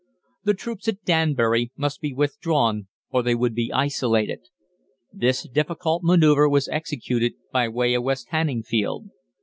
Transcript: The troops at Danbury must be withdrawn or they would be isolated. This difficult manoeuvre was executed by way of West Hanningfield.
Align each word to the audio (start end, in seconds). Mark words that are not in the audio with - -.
The 0.45 0.55
troops 0.55 0.87
at 0.87 1.03
Danbury 1.03 1.71
must 1.77 2.01
be 2.01 2.11
withdrawn 2.11 2.87
or 3.11 3.21
they 3.21 3.35
would 3.35 3.53
be 3.53 3.71
isolated. 3.71 4.49
This 5.13 5.47
difficult 5.47 6.01
manoeuvre 6.03 6.49
was 6.49 6.67
executed 6.69 7.33
by 7.51 7.69
way 7.69 7.93
of 7.93 8.01
West 8.01 8.29
Hanningfield. 8.31 9.11